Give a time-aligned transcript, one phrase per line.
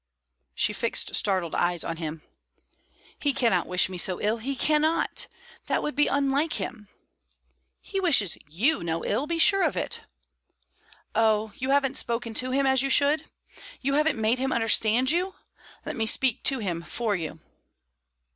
[0.55, 2.23] She fixed startled eyes on him.
[3.19, 5.27] "He cannot wish me so ill he cannot!
[5.67, 6.87] That would be unlike him."
[7.81, 10.01] "He wishes you no ill, be sure of it."
[11.13, 13.25] "Oh, you haven't spoken to him as you should!
[13.81, 15.35] You haven't made him understand you.
[15.85, 17.39] Let me speak to him for you."